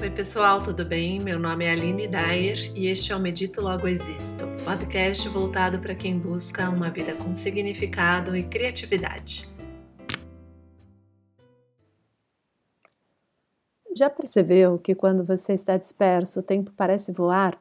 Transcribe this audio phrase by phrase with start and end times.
[0.00, 1.18] Oi, pessoal, tudo bem?
[1.18, 5.92] Meu nome é Aline Dyer e este é o Medito Logo Existo, podcast voltado para
[5.92, 9.48] quem busca uma vida com significado e criatividade.
[13.92, 17.60] Já percebeu que quando você está disperso o tempo parece voar?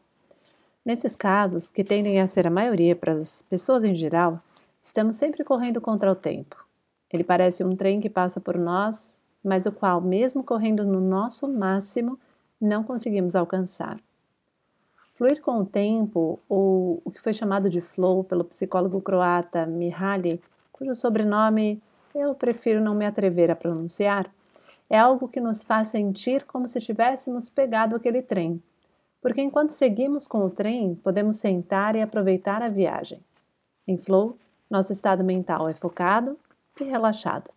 [0.85, 4.39] Nesses casos, que tendem a ser a maioria para as pessoas em geral,
[4.83, 6.63] estamos sempre correndo contra o tempo.
[7.11, 11.47] Ele parece um trem que passa por nós, mas o qual, mesmo correndo no nosso
[11.47, 12.19] máximo,
[12.59, 13.99] não conseguimos alcançar.
[15.15, 20.41] Fluir com o tempo, ou o que foi chamado de flow pelo psicólogo croata Mihaly,
[20.71, 21.81] cujo sobrenome
[22.13, 24.31] eu prefiro não me atrever a pronunciar,
[24.89, 28.61] é algo que nos faz sentir como se tivéssemos pegado aquele trem.
[29.21, 33.19] Porque enquanto seguimos com o trem, podemos sentar e aproveitar a viagem.
[33.87, 34.37] Em flow,
[34.69, 36.37] nosso estado mental é focado
[36.79, 37.56] e relaxado.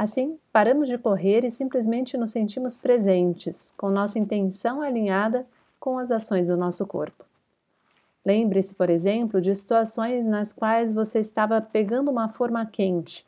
[0.00, 5.46] Assim, paramos de correr e simplesmente nos sentimos presentes, com nossa intenção alinhada
[5.78, 7.22] com as ações do nosso corpo.
[8.24, 13.26] Lembre-se, por exemplo, de situações nas quais você estava pegando uma forma quente,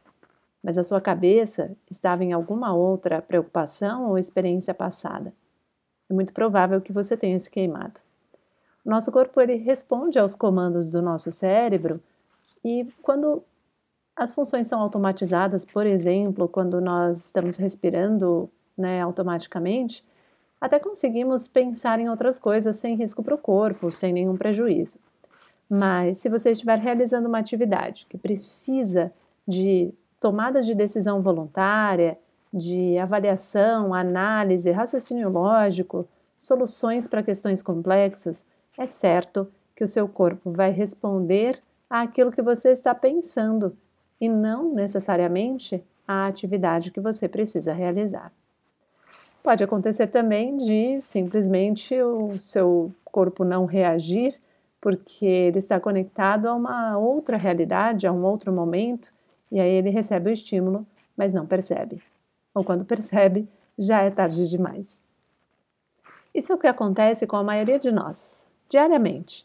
[0.62, 5.31] mas a sua cabeça estava em alguma outra preocupação ou experiência passada.
[6.09, 8.01] É muito provável que você tenha se queimado.
[8.83, 12.01] Nosso corpo ele responde aos comandos do nosso cérebro
[12.64, 13.45] e quando
[14.23, 18.48] as funções são automatizadas, por exemplo, quando nós estamos respirando
[18.79, 20.05] né, automaticamente,
[20.61, 25.01] até conseguimos pensar em outras coisas sem risco para o corpo, sem nenhum prejuízo.
[25.69, 29.12] Mas se você estiver realizando uma atividade que precisa
[29.47, 32.17] de tomada de decisão voluntária,
[32.53, 36.07] de avaliação, análise, raciocínio lógico,
[36.39, 38.47] soluções para questões complexas,
[38.79, 43.77] é certo que o seu corpo vai responder àquilo que você está pensando
[44.23, 48.33] e não necessariamente a atividade que você precisa realizar.
[49.42, 54.41] Pode acontecer também de simplesmente o seu corpo não reagir
[54.81, 59.13] porque ele está conectado a uma outra realidade, a um outro momento,
[59.51, 60.86] e aí ele recebe o estímulo,
[61.17, 62.01] mas não percebe.
[62.55, 65.02] Ou quando percebe, já é tarde demais.
[66.33, 69.45] Isso é o que acontece com a maioria de nós, diariamente.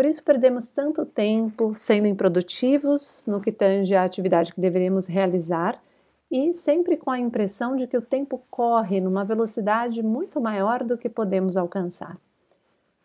[0.00, 5.78] Por isso perdemos tanto tempo sendo improdutivos no que tange à atividade que deveríamos realizar
[6.30, 10.96] e sempre com a impressão de que o tempo corre numa velocidade muito maior do
[10.96, 12.16] que podemos alcançar.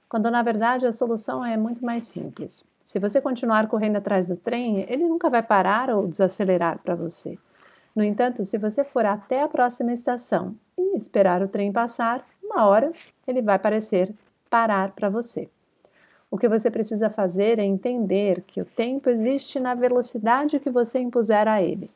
[0.08, 2.66] Quando na verdade a solução é muito mais simples.
[2.86, 7.38] Se você continuar correndo atrás do trem, ele nunca vai parar ou desacelerar para você.
[7.94, 12.66] No entanto, se você for até a próxima estação e esperar o trem passar, uma
[12.66, 12.94] hora
[13.28, 14.16] ele vai parecer
[14.50, 15.50] parar para você.
[16.36, 21.00] O que você precisa fazer é entender que o tempo existe na velocidade que você
[21.00, 21.90] impuser a ele.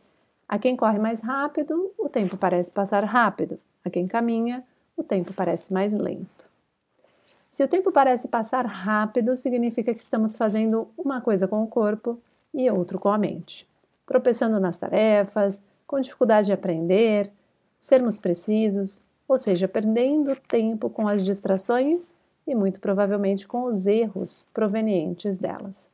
[0.47, 3.59] A quem corre mais rápido, o tempo parece passar rápido.
[3.83, 4.63] A quem caminha,
[4.95, 6.49] o tempo parece mais lento.
[7.49, 12.17] Se o tempo parece passar rápido, significa que estamos fazendo uma coisa com o corpo
[12.53, 13.67] e outra com a mente.
[14.05, 17.29] Tropeçando nas tarefas, com dificuldade de aprender,
[17.77, 22.13] sermos precisos, ou seja, perdendo tempo com as distrações
[22.51, 25.89] e muito provavelmente com os erros provenientes delas.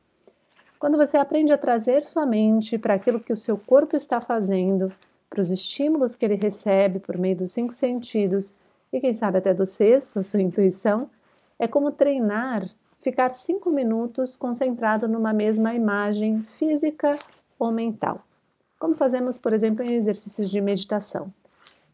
[0.78, 4.92] Quando você aprende a trazer sua mente para aquilo que o seu corpo está fazendo,
[5.28, 8.54] para os estímulos que ele recebe por meio dos cinco sentidos
[8.92, 11.10] e quem sabe até do sexto, a sua intuição,
[11.58, 12.62] é como treinar
[13.00, 17.18] ficar cinco minutos concentrado numa mesma imagem física
[17.58, 18.24] ou mental.
[18.78, 21.32] Como fazemos, por exemplo, em exercícios de meditação.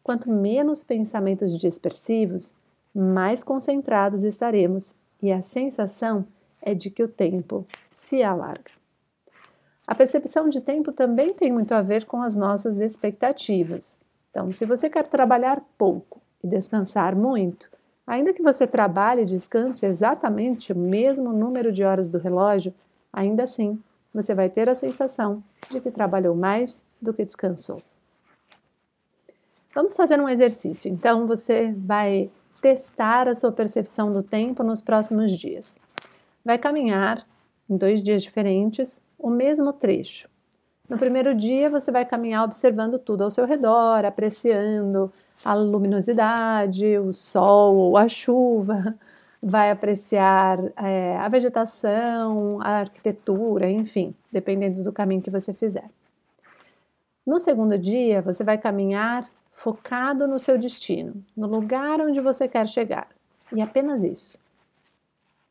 [0.03, 2.53] Quanto menos pensamentos dispersivos,
[2.93, 6.25] mais concentrados estaremos e a sensação
[6.61, 8.71] é de que o tempo se alarga.
[9.85, 13.99] A percepção de tempo também tem muito a ver com as nossas expectativas.
[14.29, 17.69] Então, se você quer trabalhar pouco e descansar muito,
[18.07, 22.73] ainda que você trabalhe e descanse exatamente o mesmo número de horas do relógio,
[23.11, 23.81] ainda assim
[24.13, 27.81] você vai ter a sensação de que trabalhou mais do que descansou.
[29.75, 30.89] Vamos fazer um exercício.
[30.89, 32.29] Então, você vai
[32.63, 35.81] testar a sua percepção do tempo nos próximos dias.
[36.45, 37.21] Vai caminhar
[37.69, 40.29] em dois dias diferentes o mesmo trecho.
[40.89, 45.11] No primeiro dia, você vai caminhar observando tudo ao seu redor, apreciando
[45.43, 48.95] a luminosidade, o sol ou a chuva,
[49.41, 55.89] vai apreciar é, a vegetação, a arquitetura, enfim, dependendo do caminho que você fizer.
[57.25, 59.29] No segundo dia, você vai caminhar
[59.63, 63.07] focado no seu destino, no lugar onde você quer chegar.
[63.49, 64.37] E apenas isso.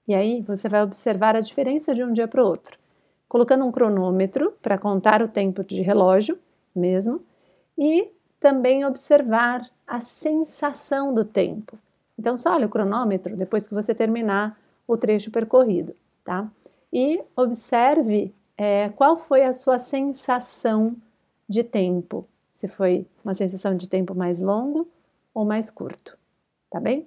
[0.06, 2.78] E aí você vai observar a diferença de um dia para o outro,
[3.26, 6.38] colocando um cronômetro para contar o tempo de relógio
[6.76, 7.22] mesmo
[7.78, 11.78] e também observar a sensação do tempo.
[12.18, 16.46] Então, só olha o cronômetro depois que você terminar o trecho percorrido, tá?
[16.92, 20.94] E observe é, qual foi a sua sensação
[21.48, 24.86] de tempo, se foi uma sensação de tempo mais longo
[25.34, 26.16] ou mais curto,
[26.70, 27.06] tá bem?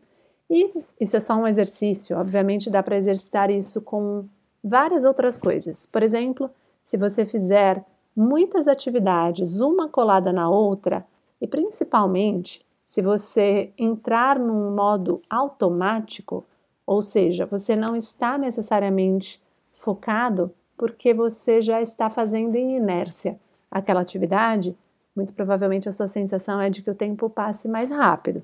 [0.49, 4.25] E isso é só um exercício, obviamente dá para exercitar isso com
[4.63, 5.85] várias outras coisas.
[5.85, 6.49] Por exemplo,
[6.83, 7.83] se você fizer
[8.15, 11.05] muitas atividades, uma colada na outra,
[11.41, 16.45] e principalmente se você entrar num modo automático,
[16.85, 19.41] ou seja, você não está necessariamente
[19.73, 23.39] focado porque você já está fazendo em inércia
[23.69, 24.77] aquela atividade,
[25.15, 28.43] muito provavelmente a sua sensação é de que o tempo passe mais rápido.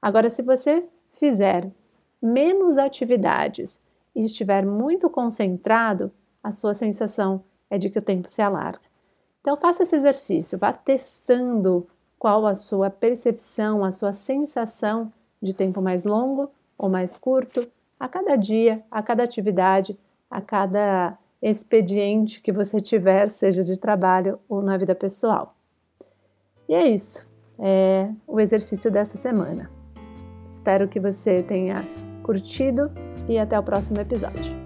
[0.00, 1.70] Agora, se você fizer
[2.20, 3.80] menos atividades
[4.14, 6.10] e estiver muito concentrado,
[6.42, 8.80] a sua sensação é de que o tempo se alarga.
[9.40, 11.86] Então, faça esse exercício, vá testando
[12.18, 17.66] qual a sua percepção, a sua sensação de tempo mais longo ou mais curto
[17.98, 19.98] a cada dia, a cada atividade,
[20.30, 25.54] a cada expediente que você tiver, seja de trabalho ou na vida pessoal.
[26.72, 27.28] E é isso,
[27.58, 29.70] é o exercício dessa semana.
[30.48, 31.84] Espero que você tenha
[32.22, 32.90] curtido
[33.28, 34.61] e até o próximo episódio.